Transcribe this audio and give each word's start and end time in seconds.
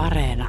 Areena. 0.00 0.48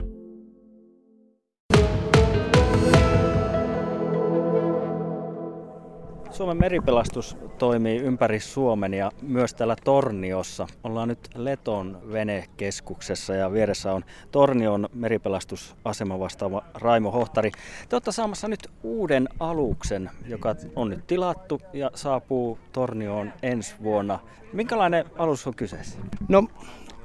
Suomen 6.31 6.58
meripelastus 6.58 7.38
toimii 7.58 7.98
ympäri 7.98 8.39
Suomen 8.39 8.93
ja 8.93 9.11
myös 9.21 9.54
täällä 9.54 9.75
Torniossa. 9.84 10.68
Ollaan 10.84 11.07
nyt 11.07 11.29
Leton 11.36 12.02
venekeskuksessa 12.11 13.34
ja 13.34 13.52
vieressä 13.54 13.93
on 13.93 14.04
Tornion 14.32 14.89
meripelastusasema 14.93 16.20
vastaava 16.20 16.63
Raimo 16.73 17.11
Hohtari. 17.11 17.52
Te 17.89 17.95
olette 17.95 18.11
saamassa 18.11 18.47
nyt 18.47 18.68
uuden 18.83 19.29
aluksen, 19.39 20.09
joka 20.27 20.55
on 20.75 20.89
nyt 20.89 21.07
tilattu 21.07 21.61
ja 21.73 21.91
saapuu 21.95 22.59
Tornioon 22.71 23.33
ensi 23.43 23.75
vuonna. 23.83 24.20
Minkälainen 24.54 25.05
alus 25.18 25.47
on 25.47 25.55
kyseessä? 25.55 25.99
No, 26.27 26.47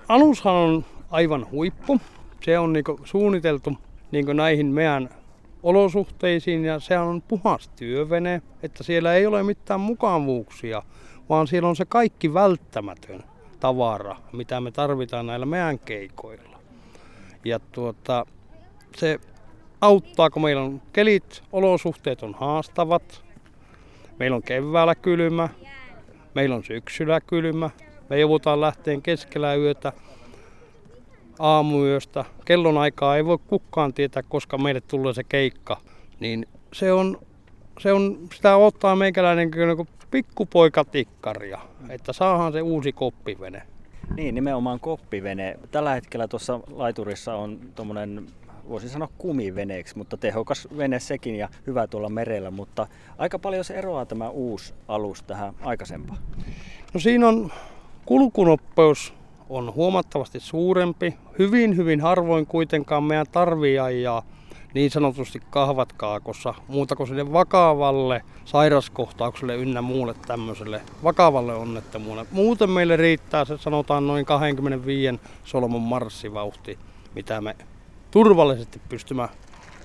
alushan 0.08 0.54
on 0.54 0.84
aivan 1.10 1.46
huippu. 1.50 2.00
Se 2.46 2.58
on 2.58 2.72
niinku 2.72 3.00
suunniteltu 3.04 3.72
niinku 4.10 4.32
näihin 4.32 4.66
meidän 4.66 5.08
olosuhteisiin 5.62 6.64
ja 6.64 6.80
se 6.80 6.98
on 6.98 7.22
puhas 7.22 7.68
työvene, 7.68 8.42
että 8.62 8.82
siellä 8.82 9.14
ei 9.14 9.26
ole 9.26 9.42
mitään 9.42 9.80
mukavuuksia, 9.80 10.82
vaan 11.28 11.46
siellä 11.46 11.68
on 11.68 11.76
se 11.76 11.84
kaikki 11.84 12.34
välttämätön 12.34 13.24
tavara, 13.60 14.16
mitä 14.32 14.60
me 14.60 14.70
tarvitaan 14.70 15.26
näillä 15.26 15.46
meidän 15.46 15.78
keikoilla. 15.78 16.58
Ja 17.44 17.58
tuota, 17.58 18.26
se 18.96 19.20
auttaa, 19.80 20.30
kun 20.30 20.42
meillä 20.42 20.62
on 20.62 20.82
kelit, 20.92 21.42
olosuhteet 21.52 22.22
on 22.22 22.34
haastavat, 22.34 23.24
meillä 24.18 24.36
on 24.36 24.42
keväällä 24.42 24.94
kylmä, 24.94 25.48
meillä 26.34 26.56
on 26.56 26.64
syksyllä 26.64 27.20
kylmä, 27.20 27.70
me 28.10 28.20
joudutaan 28.20 28.60
lähteen 28.60 29.02
keskellä 29.02 29.54
yötä 29.54 29.92
aamuyöstä. 31.38 32.24
Kellon 32.44 32.78
aikaa 32.78 33.16
ei 33.16 33.24
voi 33.24 33.38
kukaan 33.46 33.94
tietää, 33.94 34.22
koska 34.22 34.58
meille 34.58 34.80
tulee 34.80 35.14
se 35.14 35.24
keikka. 35.24 35.80
Niin 36.20 36.46
se 36.72 36.92
on, 36.92 37.18
se 37.80 37.92
on 37.92 38.18
sitä 38.34 38.56
ottaa 38.56 38.96
meikäläinen 38.96 39.50
niin 39.50 39.88
pikkupoikatikkaria, 40.10 41.60
että 41.88 42.12
saahan 42.12 42.52
se 42.52 42.62
uusi 42.62 42.92
koppivene. 42.92 43.62
Niin, 44.16 44.34
nimenomaan 44.34 44.80
koppivene. 44.80 45.58
Tällä 45.70 45.94
hetkellä 45.94 46.28
tuossa 46.28 46.60
laiturissa 46.70 47.34
on 47.34 47.58
tuommoinen 47.74 48.26
voisin 48.68 48.90
sanoa 48.90 49.08
kumiveneeksi, 49.18 49.98
mutta 49.98 50.16
tehokas 50.16 50.68
vene 50.76 51.00
sekin 51.00 51.36
ja 51.36 51.48
hyvä 51.66 51.86
tuolla 51.86 52.08
merellä, 52.08 52.50
mutta 52.50 52.86
aika 53.18 53.38
paljon 53.38 53.64
se 53.64 53.74
eroaa 53.74 54.06
tämä 54.06 54.28
uusi 54.28 54.74
alus 54.88 55.22
tähän 55.22 55.54
aikaisempaan. 55.60 56.18
No 56.94 57.00
siinä 57.00 57.28
on 57.28 57.52
kulkunoppeus 58.06 59.14
on 59.48 59.74
huomattavasti 59.74 60.40
suurempi. 60.40 61.14
Hyvin, 61.38 61.76
hyvin 61.76 62.00
harvoin 62.00 62.46
kuitenkaan 62.46 63.04
meidän 63.04 63.26
tarvii 63.32 63.78
ajaa 63.78 64.22
niin 64.74 64.90
sanotusti 64.90 65.40
kahvat 65.50 65.92
kaakossa, 65.92 66.54
muuta 66.68 66.96
kuin 66.96 67.06
sille 67.06 67.32
vakavalle 67.32 68.22
sairaskohtaukselle 68.44 69.56
ynnä 69.56 69.82
muulle 69.82 70.14
tämmöiselle 70.26 70.82
vakavalle 71.04 71.54
onnettomuudelle. 71.54 72.28
Muuten 72.30 72.70
meille 72.70 72.96
riittää 72.96 73.44
se 73.44 73.58
sanotaan 73.58 74.06
noin 74.06 74.26
25 74.26 75.20
solmon 75.44 75.82
marssivauhti, 75.82 76.78
mitä 77.14 77.40
me 77.40 77.56
turvallisesti 78.10 78.80
pystymme 78.88 79.28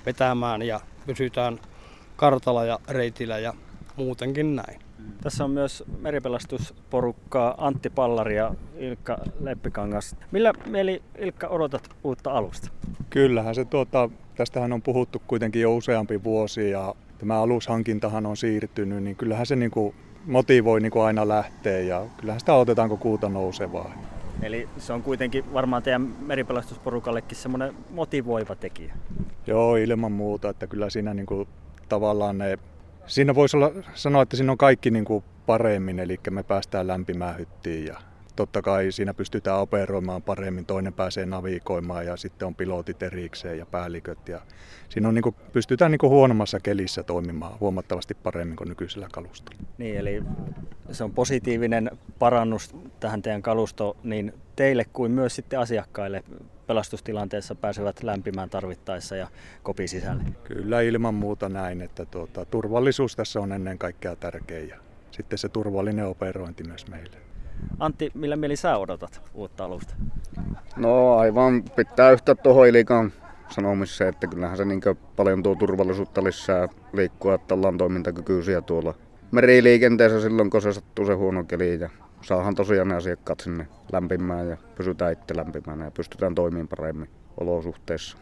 vetämään 0.06 0.62
ja 0.62 0.80
pysytään 1.06 1.60
kartalla 2.16 2.66
ja 2.66 2.80
reitillä 2.88 3.40
ja 3.40 3.54
muutenkin 3.96 4.56
näin. 4.56 4.91
Tässä 5.24 5.44
on 5.44 5.52
myös 5.52 5.84
meripelastusporukkaa 6.02 7.56
Antti 7.58 7.90
Pallari 7.90 8.36
ja 8.36 8.56
Ilkka 8.78 9.18
Leppikangas. 9.40 10.16
Millä 10.32 10.54
mieli 10.68 11.02
Ilkka 11.18 11.48
odotat 11.48 11.90
uutta 12.04 12.32
alusta? 12.32 12.70
Kyllähän 13.10 13.56
se 13.56 13.66
tuota, 13.66 14.10
tästähän 14.36 14.74
on 14.74 14.82
puhuttu 14.82 15.22
kuitenkin 15.28 15.62
jo 15.62 15.76
useampi 15.76 16.24
vuosi 16.24 16.70
ja 16.70 16.96
tämä 17.18 17.42
alushankintahan 17.42 18.26
on 18.26 18.38
siirtynyt, 18.38 19.04
niin 19.04 19.16
kyllähän 19.16 19.46
se 19.46 19.56
niin 19.56 19.72
kuin 19.72 19.96
motivoi 20.26 20.82
niin 20.82 20.92
kuin 20.92 21.04
aina 21.04 21.28
lähteä 21.28 21.80
ja 21.80 22.06
kyllähän 22.18 22.40
sitä 22.40 22.54
otetaan, 22.54 22.90
kun 22.90 22.98
kuuta 22.98 23.30
nousevaa. 23.30 23.92
Eli 24.42 24.70
se 24.78 24.94
on 24.94 25.04
kuitenkin 25.04 25.54
varmaan 25.54 25.84
teidän 25.84 26.02
meripelastusporukallekin 26.02 27.38
semmoinen 27.38 27.74
motivoiva 27.90 28.56
tekijä. 28.56 28.94
Joo, 29.48 29.76
ilman 29.76 30.12
muuta, 30.12 30.50
että 30.50 30.68
kyllä 30.68 30.90
siinä 30.90 31.14
niin 31.14 31.26
kuin 31.26 31.48
tavallaan 31.90 32.38
ne 32.38 32.60
Siinä 33.12 33.36
voisi 33.36 33.58
olla, 33.58 33.72
sanoa, 33.94 34.22
että 34.22 34.38
siinä 34.38 34.52
on 34.52 34.58
kaikki 34.58 34.92
niin 34.92 35.06
kuin 35.06 35.24
paremmin, 35.46 36.00
eli 36.00 36.20
me 36.30 36.44
päästään 36.44 36.88
lämpimään 36.88 37.38
hyttiin 37.38 37.86
ja 37.86 37.98
totta 38.36 38.62
kai 38.62 38.92
siinä 38.92 39.14
pystytään 39.14 39.60
operoimaan 39.60 40.22
paremmin, 40.22 40.66
toinen 40.66 40.94
pääsee 40.94 41.26
navigoimaan 41.26 42.06
ja 42.06 42.18
sitten 42.18 42.46
on 42.48 42.56
pilotit 42.56 43.04
erikseen 43.04 43.58
ja 43.58 43.66
päälliköt. 43.66 44.28
Ja 44.28 44.42
siinä 44.90 45.08
on, 45.08 45.16
niin 45.16 45.24
kuin, 45.24 45.36
pystytään 45.54 45.92
niin 45.92 46.00
kuin 46.00 46.10
huonommassa 46.10 46.60
kelissä 46.60 47.04
toimimaan 47.04 47.60
huomattavasti 47.60 48.14
paremmin 48.14 48.56
kuin 48.56 48.70
nykyisellä 48.70 49.08
kalustolla. 49.12 49.64
Niin, 49.78 49.98
eli 49.98 50.24
se 50.92 51.04
on 51.04 51.14
positiivinen 51.14 51.92
parannus 52.20 52.76
tähän 53.00 53.22
teidän 53.22 53.42
kalustoon 53.42 53.98
niin 54.04 54.34
teille 54.62 54.86
kuin 54.94 55.12
myös 55.12 55.36
sitten 55.36 55.60
asiakkaille 55.60 56.24
pelastustilanteessa 56.68 57.56
pääsevät 57.56 58.04
lämpimään 58.04 58.50
tarvittaessa 58.50 59.16
ja 59.16 59.28
kopi 59.64 59.88
sisälle. 59.88 60.24
Kyllä 60.44 60.82
ilman 60.82 61.14
muuta 61.14 61.50
näin, 61.50 61.82
että 61.82 62.06
tuota, 62.06 62.46
turvallisuus 62.46 63.16
tässä 63.16 63.40
on 63.40 63.52
ennen 63.52 63.78
kaikkea 63.78 64.16
tärkeä 64.16 64.60
ja 64.60 64.78
sitten 65.12 65.40
se 65.40 65.50
turvallinen 65.50 66.08
operointi 66.08 66.64
myös 66.64 66.88
meille. 66.88 67.18
Antti, 67.80 68.12
millä 68.14 68.36
mieli 68.36 68.56
sä 68.56 68.78
odotat 68.78 69.22
uutta 69.34 69.66
alusta? 69.66 69.94
No 70.76 71.18
aivan 71.18 71.64
pitää 71.76 72.12
yhtä 72.12 72.36
tuohon 72.36 72.68
Ilikan 72.68 73.14
sanomiseen, 73.50 74.10
että 74.10 74.28
kyllähän 74.28 74.58
se 74.58 74.66
niin 74.66 74.82
paljon 75.16 75.44
tuo 75.44 75.56
turvallisuutta 75.56 76.24
lisää 76.24 76.68
liikkua, 76.94 77.34
että 77.34 77.54
ollaan 77.54 77.78
toimintakykyisiä 77.78 78.62
tuolla 78.62 78.94
meriliikenteessä 79.32 80.22
silloin, 80.22 80.50
kun 80.50 80.62
se 80.62 80.74
sattuu 80.74 81.06
se 81.06 81.14
huono 81.14 81.44
keli 81.44 81.80
ja 81.80 81.90
saahan 82.22 82.56
tosiaan 82.56 82.88
ne 82.88 82.96
asiakkaat 82.96 83.40
sinne 83.40 83.68
lämpimään 83.92 84.50
ja 84.50 84.58
pysytään 84.76 85.14
itse 85.14 85.36
lämpimään 85.36 85.80
ja 85.80 85.92
pystytään 85.92 86.36
toimimaan 86.36 86.68
paremmin 86.68 87.10
olosuhteissa. 87.38 88.18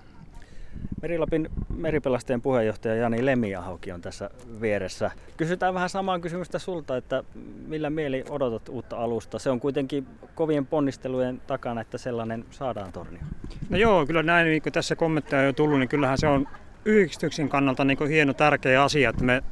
Merilapin 1.01 1.49
meripelastajien 1.75 2.41
puheenjohtaja 2.41 2.95
Jani 2.95 3.25
Lemiahoki 3.25 3.91
on 3.91 4.01
tässä 4.01 4.29
vieressä. 4.61 5.11
Kysytään 5.38 5.73
vähän 5.73 5.89
samaa 5.89 6.19
kysymystä 6.19 6.59
sulta, 6.59 6.97
että 6.97 7.23
millä 7.67 7.89
mieli 7.89 8.23
odotat 8.29 8.69
uutta 8.69 8.97
alusta? 8.97 9.39
Se 9.39 9.49
on 9.49 9.59
kuitenkin 9.59 10.07
kovien 10.35 10.65
ponnistelujen 10.65 11.41
takana, 11.47 11.81
että 11.81 11.97
sellainen 11.97 12.45
saadaan 12.49 12.91
tornio. 12.91 13.21
No 13.69 13.77
joo, 13.77 14.05
kyllä 14.05 14.23
näin, 14.23 14.47
niin 14.47 14.61
kuin 14.61 14.73
tässä 14.73 14.95
kommentteja 14.95 15.39
on 15.39 15.45
jo 15.45 15.53
tullut, 15.53 15.79
niin 15.79 15.89
kyllähän 15.89 16.17
se 16.17 16.27
on 16.27 16.47
yhdistyksen 16.89 17.50
kannalta 17.50 17.85
niin 17.85 17.97
kuin 17.97 18.09
hieno 18.09 18.33
tärkeä 18.33 18.83
asia, 18.83 19.09
että 19.09 19.23
me 19.23 19.44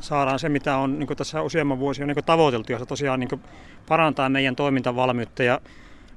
saadaan 0.00 0.38
se, 0.38 0.48
mitä 0.48 0.76
on 0.76 0.98
niin 0.98 1.06
kuin 1.06 1.16
tässä 1.16 1.42
useamman 1.42 1.78
vuosi 1.78 2.02
on 2.02 2.08
niin 2.08 2.24
tavoiteltu, 2.26 2.72
ja 2.72 2.78
se 2.78 2.86
tosiaan 2.86 3.20
niin 3.20 3.28
kuin 3.28 3.40
parantaa 3.88 4.28
meidän 4.28 4.56
toimintavalmiutta 4.56 5.42
ja 5.42 5.60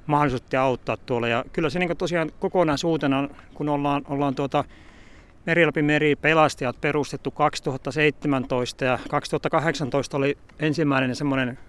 mahdollisuutta 0.05 0.61
auttaa 0.61 0.97
tuolla. 0.97 1.27
Ja 1.27 1.45
kyllä 1.53 1.69
se 1.69 1.79
niin 1.79 1.89
kuin 1.89 1.97
tosiaan 1.97 2.31
kokonaisuutena, 2.39 3.29
kun 3.53 3.69
ollaan, 3.69 4.01
ollaan 4.09 4.35
tuota, 4.35 4.63
Merilapin 5.45 5.85
meri 5.85 6.15
pelastajat 6.15 6.81
perustettu 6.81 7.31
2017 7.31 8.85
ja 8.85 8.99
2018 9.09 10.17
oli 10.17 10.37
ensimmäinen 10.59 11.15
semmoinen 11.15 11.59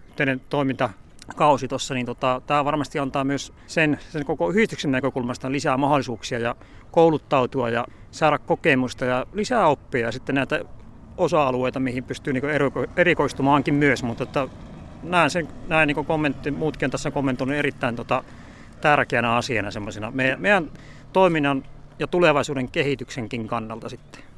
toiminta 0.48 0.91
kausi 1.36 1.68
tuossa, 1.68 1.94
niin 1.94 2.06
tota, 2.06 2.42
tämä 2.46 2.64
varmasti 2.64 2.98
antaa 2.98 3.24
myös 3.24 3.52
sen, 3.66 3.98
sen 4.08 4.24
koko 4.24 4.50
yhdistyksen 4.50 4.92
näkökulmasta 4.92 5.52
lisää 5.52 5.76
mahdollisuuksia 5.76 6.38
ja 6.38 6.56
kouluttautua 6.91 7.70
ja 7.70 7.86
saada 8.10 8.38
kokemusta 8.38 9.04
ja 9.04 9.26
lisää 9.32 9.66
oppia 9.66 10.06
ja 10.06 10.12
sitten 10.12 10.34
näitä 10.34 10.64
osa-alueita, 11.16 11.80
mihin 11.80 12.04
pystyy 12.04 12.32
niin 12.32 12.44
erikoistumaankin 12.96 13.74
myös, 13.74 14.02
mutta 14.02 14.24
että 14.24 14.48
näen 15.02 15.30
sen, 15.30 15.48
näin 15.68 15.86
niin 15.86 16.04
kommentti, 16.04 16.50
muutkin 16.50 16.86
on 16.86 16.91
tässä 16.91 17.10
kommentoinut 17.10 17.56
erittäin 17.56 17.97
tota, 17.97 18.24
tärkeänä 18.80 19.36
asiana 19.36 19.70
semmoisena 19.70 20.10
meidän, 20.10 20.41
meidän 20.41 20.70
toiminnan 21.12 21.65
ja 21.98 22.06
tulevaisuuden 22.06 22.68
kehityksenkin 22.68 23.48
kannalta 23.48 23.88
sitten. 23.88 24.29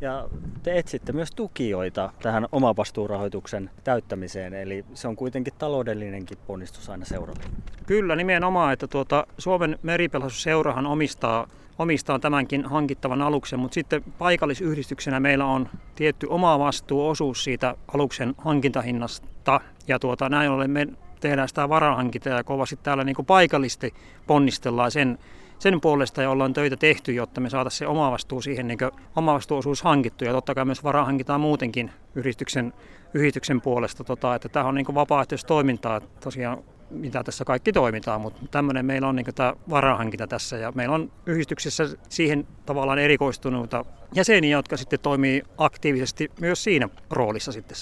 Ja 0.00 0.28
te 0.62 0.78
etsitte 0.78 1.12
myös 1.12 1.30
tukijoita 1.30 2.12
tähän 2.22 2.46
omavastuurahoituksen 2.52 3.70
täyttämiseen, 3.84 4.54
eli 4.54 4.84
se 4.94 5.08
on 5.08 5.16
kuitenkin 5.16 5.54
taloudellinenkin 5.58 6.38
ponnistus 6.46 6.90
aina 6.90 7.04
seurata. 7.04 7.40
Kyllä, 7.86 8.16
nimenomaan, 8.16 8.72
että 8.72 8.86
tuota, 8.86 9.26
Suomen 9.38 9.78
meripelastusseurahan 9.82 10.86
omistaa, 10.86 11.48
omistaa 11.78 12.18
tämänkin 12.18 12.64
hankittavan 12.64 13.22
aluksen, 13.22 13.60
mutta 13.60 13.74
sitten 13.74 14.04
paikallisyhdistyksenä 14.18 15.20
meillä 15.20 15.44
on 15.46 15.68
tietty 15.94 16.26
oma 16.30 16.58
vastuuosuus 16.58 17.44
siitä 17.44 17.74
aluksen 17.94 18.34
hankintahinnasta, 18.38 19.60
ja 19.88 19.98
tuota, 19.98 20.28
näin 20.28 20.50
ollen 20.50 20.70
me 20.70 20.86
tehdään 21.20 21.48
sitä 21.48 21.68
varahankintaa 21.68 22.32
ja 22.32 22.44
kovasti 22.44 22.78
täällä 22.82 23.04
niin 23.04 23.16
paikallisesti 23.26 23.94
ponnistellaan 24.26 24.90
sen 24.90 25.18
sen 25.58 25.80
puolesta 25.80 26.22
ja 26.22 26.30
ollaan 26.30 26.52
töitä 26.52 26.76
tehty, 26.76 27.12
jotta 27.12 27.40
me 27.40 27.50
saataisiin 27.50 27.78
se 27.78 27.86
omavastuu 27.86 28.42
siihen 28.42 28.68
niin 28.68 28.78
omavastuuosuus 29.16 29.82
hankittu 29.82 30.24
ja 30.24 30.32
totta 30.32 30.54
kai 30.54 30.64
myös 30.64 30.84
varaa 30.84 31.04
hankitaan 31.04 31.40
muutenkin 31.40 31.90
yhdistyksen, 32.14 32.72
yhdistyksen 33.14 33.60
puolesta. 33.60 34.04
Tota, 34.04 34.34
että 34.34 34.48
tämä 34.48 34.66
on 34.66 34.74
niin 34.74 34.94
vapaaehtoista 34.94 35.48
toimintaa. 35.48 36.00
Tosiaan 36.00 36.58
mitä 36.90 37.24
tässä 37.24 37.44
kaikki 37.44 37.72
toimitaan, 37.72 38.20
mutta 38.20 38.40
tämmöinen 38.50 38.86
meillä 38.86 39.08
on 39.08 39.16
niin 39.16 39.26
tämä 39.34 39.54
varahankinta 39.70 40.26
tässä 40.26 40.56
ja 40.56 40.72
meillä 40.72 40.94
on 40.94 41.12
yhdistyksessä 41.26 41.84
siihen 42.08 42.46
tavallaan 42.66 42.98
erikoistuneita 42.98 43.84
jäseniä, 44.14 44.56
jotka 44.56 44.76
sitten 44.76 45.00
toimii 45.00 45.42
aktiivisesti 45.58 46.30
myös 46.40 46.64
siinä 46.64 46.88
roolissa 47.10 47.52
sitten 47.52 47.76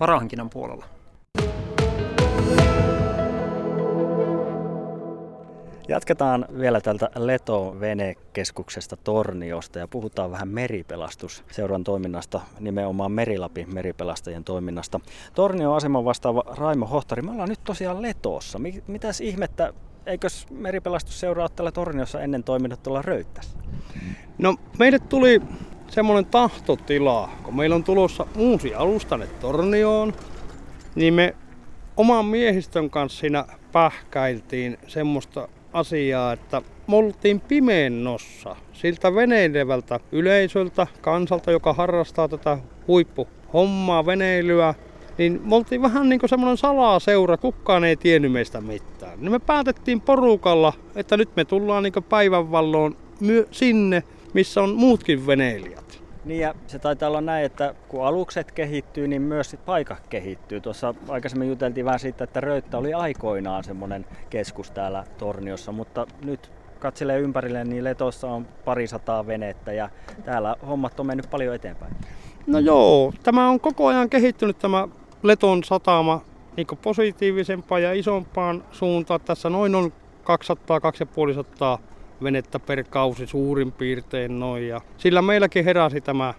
varahankinnan 0.00 0.50
puolella. 0.50 0.95
Jatketaan 5.88 6.46
vielä 6.58 6.80
tältä 6.80 7.10
Leto 7.14 7.76
venekeskuksesta 7.80 8.96
Torniosta 8.96 9.78
ja 9.78 9.88
puhutaan 9.88 10.30
vähän 10.30 10.48
meripelastusseuran 10.48 11.84
toiminnasta, 11.84 12.40
nimenomaan 12.60 13.12
Merilapin 13.12 13.74
meripelastajien 13.74 14.44
toiminnasta. 14.44 15.00
Tornio 15.34 15.74
aseman 15.74 16.04
vastaava 16.04 16.42
Raimo 16.46 16.86
Hohtari, 16.86 17.22
me 17.22 17.30
ollaan 17.30 17.48
nyt 17.48 17.64
tosiaan 17.64 18.02
Letoossa. 18.02 18.60
Mitäs 18.86 19.20
ihmettä, 19.20 19.72
eikös 20.06 20.46
meripelastusseura 20.50 21.42
ole 21.42 21.50
täällä 21.56 21.72
Torniossa 21.72 22.20
ennen 22.20 22.44
toiminut 22.44 22.82
tuolla 22.82 23.02
Röyttässä? 23.02 23.58
No 24.38 24.56
meille 24.78 24.98
tuli 24.98 25.42
semmoinen 25.88 26.26
tahtotila, 26.26 27.30
kun 27.42 27.56
meillä 27.56 27.76
on 27.76 27.84
tulossa 27.84 28.26
uusi 28.36 28.74
alus 28.74 29.06
tänne 29.06 29.26
Tornioon, 29.26 30.12
niin 30.94 31.14
me 31.14 31.34
oman 31.96 32.24
miehistön 32.24 32.90
kanssa 32.90 33.20
siinä 33.20 33.44
pähkäiltiin 33.72 34.78
semmoista 34.86 35.48
asiaa, 35.76 36.32
että 36.32 36.62
me 36.88 36.96
oltiin 36.96 37.40
pimennossa 37.40 38.56
siltä 38.72 39.14
veneilevältä 39.14 40.00
yleisöltä, 40.12 40.86
kansalta, 41.00 41.50
joka 41.50 41.72
harrastaa 41.72 42.28
tätä 42.28 42.58
huippuhommaa, 42.88 44.06
veneilyä, 44.06 44.74
niin 45.18 45.40
me 45.44 45.54
oltiin 45.54 45.82
vähän 45.82 46.08
niin 46.08 46.20
kuin 46.20 46.30
semmoinen 46.30 46.56
salaseura, 46.56 47.36
kukaan 47.36 47.84
ei 47.84 47.96
tiennyt 47.96 48.32
meistä 48.32 48.60
mitään. 48.60 49.20
Niin 49.20 49.32
me 49.32 49.38
päätettiin 49.38 50.00
porukalla, 50.00 50.72
että 50.94 51.16
nyt 51.16 51.36
me 51.36 51.44
tullaan 51.44 51.82
niin 51.82 52.04
päivänvalloon 52.08 52.96
sinne, 53.50 54.02
missä 54.34 54.62
on 54.62 54.74
muutkin 54.74 55.26
veneilijät. 55.26 56.05
Niin 56.26 56.40
ja 56.40 56.54
se 56.66 56.78
taitaa 56.78 57.08
olla 57.08 57.20
näin, 57.20 57.44
että 57.44 57.74
kun 57.88 58.06
alukset 58.06 58.52
kehittyy, 58.52 59.08
niin 59.08 59.22
myös 59.22 59.50
sit 59.50 59.64
paikka 59.64 59.96
kehittyy. 60.08 60.60
Tuossa 60.60 60.94
aikaisemmin 61.08 61.48
juteltiin 61.48 61.86
vähän 61.86 62.00
siitä, 62.00 62.24
että 62.24 62.40
Röyttä 62.40 62.78
oli 62.78 62.94
aikoinaan 62.94 63.64
semmoinen 63.64 64.06
keskus 64.30 64.70
täällä 64.70 65.04
Torniossa, 65.18 65.72
mutta 65.72 66.06
nyt 66.24 66.52
katselee 66.78 67.18
ympärille, 67.18 67.64
niin 67.64 67.84
Letossa 67.84 68.28
on 68.28 68.46
parisataa 68.64 69.26
venettä 69.26 69.72
ja 69.72 69.90
täällä 70.24 70.56
hommat 70.68 71.00
on 71.00 71.06
mennyt 71.06 71.30
paljon 71.30 71.54
eteenpäin. 71.54 71.92
No 72.46 72.58
joo, 72.58 73.12
tämä 73.22 73.48
on 73.48 73.60
koko 73.60 73.86
ajan 73.86 74.10
kehittynyt 74.10 74.58
tämä 74.58 74.88
Leton 75.22 75.64
satama 75.64 76.20
niin 76.56 76.66
positiivisempaan 76.82 77.82
ja 77.82 77.92
isompaan 77.92 78.64
suuntaan. 78.72 79.20
Tässä 79.20 79.50
noin 79.50 79.74
on 79.74 79.92
200-250 81.76 81.78
venettä 82.22 82.58
per 82.58 82.84
kausi 82.90 83.26
suurin 83.26 83.72
piirtein 83.72 84.40
noin. 84.40 84.68
Ja 84.68 84.80
sillä 84.96 85.22
meilläkin 85.22 85.64
heräsi 85.64 86.00
tämä 86.00 86.34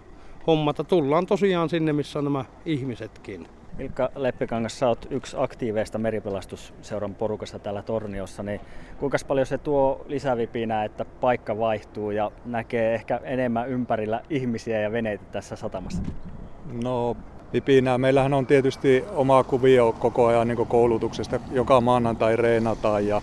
homma, 0.46 0.70
että 0.70 0.84
tullaan 0.84 1.26
tosiaan 1.26 1.68
sinne, 1.68 1.92
missä 1.92 2.18
on 2.18 2.24
nämä 2.24 2.44
ihmisetkin. 2.64 3.48
Ilkka 3.78 4.10
Leppikangas, 4.16 4.78
sä 4.78 4.88
oot 4.88 5.06
yksi 5.10 5.36
aktiiveista 5.40 5.98
meripelastusseuran 5.98 7.14
porukasta 7.14 7.58
täällä 7.58 7.82
Torniossa, 7.82 8.42
niin 8.42 8.60
kuinka 8.98 9.18
paljon 9.28 9.46
se 9.46 9.58
tuo 9.58 10.04
lisävipinää, 10.08 10.84
että 10.84 11.04
paikka 11.04 11.58
vaihtuu 11.58 12.10
ja 12.10 12.30
näkee 12.44 12.94
ehkä 12.94 13.20
enemmän 13.24 13.68
ympärillä 13.68 14.20
ihmisiä 14.30 14.80
ja 14.80 14.92
veneitä 14.92 15.24
tässä 15.32 15.56
satamassa? 15.56 16.02
No 16.82 17.16
vipinää. 17.52 17.98
Meillähän 17.98 18.34
on 18.34 18.46
tietysti 18.46 19.04
oma 19.14 19.44
kuvio 19.44 19.94
koko 19.98 20.26
ajan 20.26 20.48
niin 20.48 20.66
koulutuksesta. 20.66 21.40
Joka 21.52 21.80
maanantai 21.80 22.36
reenataan 22.36 23.06
ja 23.06 23.22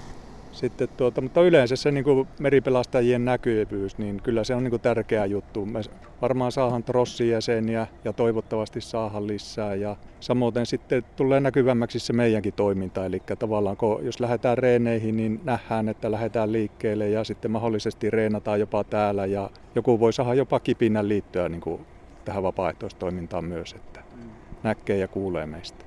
sitten 0.56 0.88
tuota, 0.98 1.22
mutta 1.22 1.42
yleensä 1.42 1.76
se 1.76 1.92
niin 1.92 2.04
kuin 2.04 2.28
meripelastajien 2.40 3.26
näkyvyys, 3.26 3.98
niin 3.98 4.22
kyllä 4.24 4.44
se 4.44 4.56
on 4.56 4.64
niin 4.64 4.72
kuin 4.72 4.82
tärkeä 4.82 5.26
juttu. 5.26 5.66
Me 5.66 5.82
varmaan 6.22 6.52
saahan 6.52 6.84
trossin 6.84 7.30
jäseniä 7.30 7.88
ja 8.06 8.14
toivottavasti 8.14 8.82
saahan 8.82 9.28
lisää. 9.28 9.76
Ja 9.76 9.96
samoin 10.20 10.54
sitten 10.64 11.04
tulee 11.16 11.40
näkyvämmäksi 11.40 12.00
se 12.00 12.14
meidänkin 12.14 12.54
toiminta. 12.54 13.06
Eli 13.06 13.22
tavallaan 13.40 13.78
kun, 13.78 14.06
jos 14.06 14.20
lähdetään 14.20 14.58
reeneihin, 14.58 15.18
niin 15.18 15.42
nähdään, 15.44 15.90
että 15.90 16.12
lähdetään 16.12 16.52
liikkeelle 16.52 17.10
ja 17.10 17.24
sitten 17.24 17.52
mahdollisesti 17.52 18.10
reenataan 18.10 18.60
jopa 18.60 18.84
täällä. 18.84 19.26
Ja 19.26 19.50
joku 19.76 20.00
voi 20.00 20.14
saada 20.14 20.34
jopa 20.34 20.60
kipinän 20.60 21.10
liittyä 21.10 21.50
niin 21.50 21.62
kuin 21.62 21.86
tähän 22.26 22.44
vapaaehtoistoimintaan 22.44 23.46
myös, 23.46 23.74
että 23.74 24.04
näkee 24.64 24.98
ja 24.98 25.08
kuulee 25.08 25.46
meistä. 25.46 25.85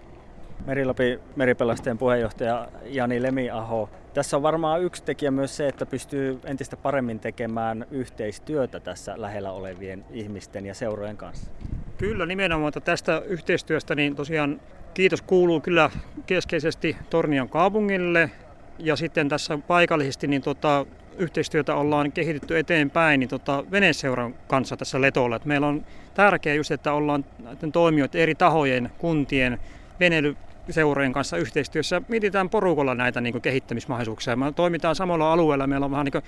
Merilapi 0.67 1.21
meripelastajien 1.37 1.99
puheenjohtaja 1.99 2.69
Jani 2.85 3.23
Lemiaho. 3.23 3.91
Tässä 4.15 4.37
on 4.37 4.43
varmaan 4.43 4.83
yksi 4.83 5.03
tekijä 5.03 5.31
myös 5.31 5.57
se, 5.57 5.69
että 5.69 5.87
pystyy 5.87 6.41
entistä 6.45 6.77
paremmin 6.77 7.21
tekemään 7.21 7.87
yhteistyötä 7.91 8.81
tässä 8.81 9.15
lähellä 9.17 9.53
olevien 9.53 10.05
ihmisten 10.11 10.67
ja 10.67 10.75
seurojen 10.75 11.17
kanssa. 11.17 11.51
Kyllä, 11.99 12.27
nimenomaan 12.27 12.73
tästä 12.85 13.23
yhteistyöstä 13.27 13.95
niin 13.95 14.17
tosiaan 14.17 14.61
kiitos 14.95 15.23
kuuluu 15.23 15.61
kyllä 15.61 15.91
keskeisesti 16.27 16.97
Tornion 17.11 17.49
kaupungille 17.49 18.31
ja 18.79 18.97
sitten 18.97 19.29
tässä 19.29 19.59
paikallisesti 19.67 20.27
niin 20.27 20.43
tota, 20.43 20.87
yhteistyötä 21.19 21.75
ollaan 21.75 22.13
kehitetty 22.13 22.59
eteenpäin 22.59 23.21
niin 23.21 23.31
tota, 23.31 23.65
veneseuran 23.71 24.35
kanssa 24.49 24.77
tässä 24.77 25.01
Letolla. 25.01 25.37
Et 25.37 25.45
meillä 25.45 25.67
on 25.67 25.87
tärkeää 26.15 26.57
just, 26.57 26.71
että 26.71 26.93
ollaan 26.93 27.25
toimijoiden 27.73 28.21
eri 28.21 28.35
tahojen, 28.35 28.91
kuntien, 28.99 29.59
seurojen 30.71 31.13
kanssa 31.13 31.37
yhteistyössä. 31.37 32.03
Mietitään 32.09 32.51
porukalla 32.51 32.95
näitä 32.95 33.21
niin 33.21 33.43
kehittämismahdollisuuksia. 33.43 34.37
Me 34.37 34.53
toimitaan 34.53 34.97
samalla 34.97 35.33
alueella, 35.33 35.67
meillä 35.67 35.85
on 35.85 35.91
vähän 35.91 36.05
niin 36.05 36.23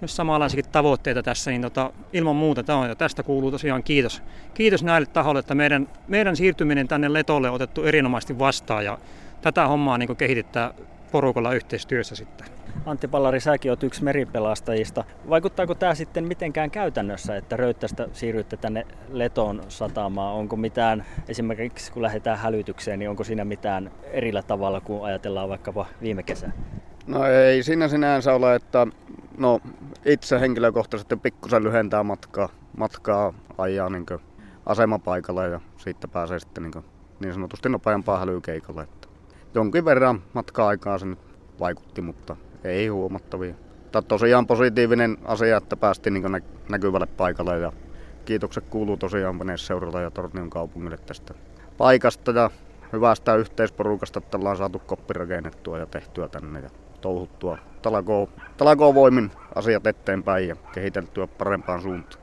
myös 0.00 0.16
samanlaisia 0.16 0.62
tavoitteita 0.62 1.22
tässä, 1.22 1.50
niin 1.50 1.62
tota, 1.62 1.92
ilman 2.12 2.36
muuta 2.36 2.62
tämä 2.62 2.78
on, 2.78 2.88
ja 2.88 2.94
tästä 2.94 3.22
kuuluu 3.22 3.50
tosiaan 3.50 3.82
kiitos, 3.82 4.22
kiitos 4.54 4.82
näille 4.84 5.06
tahoille, 5.06 5.40
että 5.40 5.54
meidän, 5.54 5.88
meidän 6.08 6.36
siirtyminen 6.36 6.88
tänne 6.88 7.12
Letolle 7.12 7.48
on 7.48 7.54
otettu 7.54 7.84
erinomaisesti 7.84 8.38
vastaan, 8.38 8.84
ja 8.84 8.98
tätä 9.42 9.66
hommaa 9.66 9.98
niin 9.98 10.16
kehitetään 10.16 10.74
porukalla 11.12 11.52
yhteistyössä 11.52 12.16
sitten. 12.16 12.57
Antti 12.86 13.08
Pallari, 13.08 13.40
säkin 13.40 13.70
olet 13.70 13.82
yksi 13.82 14.04
meripelastajista. 14.04 15.04
Vaikuttaako 15.28 15.74
tämä 15.74 15.94
sitten 15.94 16.24
mitenkään 16.24 16.70
käytännössä, 16.70 17.36
että 17.36 17.56
Röyttästä 17.56 18.08
siirrytte 18.12 18.56
tänne 18.56 18.86
Letoon 19.08 19.62
satamaan? 19.68 20.34
Onko 20.34 20.56
mitään, 20.56 21.04
esimerkiksi 21.28 21.92
kun 21.92 22.02
lähdetään 22.02 22.38
hälytykseen, 22.38 22.98
niin 22.98 23.10
onko 23.10 23.24
siinä 23.24 23.44
mitään 23.44 23.90
erillä 24.10 24.42
tavalla, 24.42 24.80
kuin 24.80 25.04
ajatellaan 25.04 25.48
vaikkapa 25.48 25.86
viime 26.02 26.22
kesä? 26.22 26.50
No 27.06 27.26
ei 27.26 27.62
siinä 27.62 27.88
sinänsä 27.88 28.34
ole, 28.34 28.54
että 28.54 28.86
no, 29.38 29.60
itse 30.04 30.40
henkilökohtaisesti 30.40 31.16
pikkusen 31.16 31.64
lyhentää 31.64 32.02
matkaa, 32.02 32.48
matkaa 32.76 33.34
ajaa 33.58 33.90
niin 33.90 34.06
asemapaikalla 34.66 35.44
ja 35.44 35.60
siitä 35.76 36.08
pääsee 36.08 36.38
sitten 36.38 36.62
niin, 36.62 36.84
niin 37.20 37.34
sanotusti 37.34 37.68
nopeampaa 37.68 38.18
hälykeikalle. 38.18 38.82
Että 38.82 39.08
jonkin 39.54 39.84
verran 39.84 40.22
matka-aikaa 40.32 40.98
se 40.98 41.06
nyt 41.06 41.18
vaikutti, 41.60 42.00
mutta 42.00 42.36
ei 42.64 42.86
huomattavia. 42.88 43.54
Tämä 43.92 44.02
tosiaan 44.02 44.46
positiivinen 44.46 45.16
asia, 45.24 45.56
että 45.56 45.76
päästiin 45.76 46.14
niin 46.14 46.42
näkyvälle 46.68 47.06
paikalle 47.06 47.58
ja 47.58 47.72
kiitokset 48.24 48.64
kuuluu 48.70 48.96
tosiaan 48.96 49.38
veneseuralle 49.38 50.02
ja 50.02 50.10
Tornion 50.10 50.50
kaupungille 50.50 50.98
tästä 51.06 51.34
paikasta 51.78 52.30
ja 52.30 52.50
hyvästä 52.92 53.34
yhteisporukasta, 53.34 54.18
että 54.18 54.36
ollaan 54.36 54.56
saatu 54.56 54.82
koppi 54.86 55.14
rakennettua 55.14 55.78
ja 55.78 55.86
tehtyä 55.86 56.28
tänne 56.28 56.60
ja 56.60 56.70
touhuttua 57.00 57.58
talakoo 58.56 58.94
voimin 58.94 59.30
asiat 59.54 59.86
eteenpäin 59.86 60.48
ja 60.48 60.56
kehiteltyä 60.72 61.26
parempaan 61.26 61.82
suuntaan. 61.82 62.22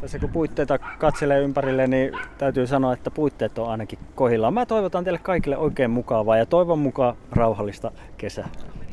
Tässä 0.00 0.18
kun 0.18 0.30
puitteita 0.30 0.78
katselee 0.78 1.40
ympärille, 1.40 1.86
niin 1.86 2.12
täytyy 2.38 2.66
sanoa, 2.66 2.92
että 2.92 3.10
puitteet 3.10 3.58
on 3.58 3.70
ainakin 3.70 3.98
kohillaan. 4.14 4.54
Mä 4.54 4.66
toivotan 4.66 5.04
teille 5.04 5.20
kaikille 5.22 5.56
oikein 5.56 5.90
mukavaa 5.90 6.36
ja 6.36 6.46
toivon 6.46 6.78
mukaan 6.78 7.16
rauhallista 7.32 7.90
kesää. 8.16 8.48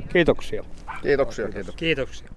Kiitoksia. 0.09 0.63
Kiitoksia. 1.01 1.45
Kiitoksia. 1.45 1.73
Kiitoksia. 1.77 2.29